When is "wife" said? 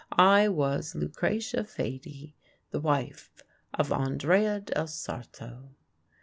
2.79-3.43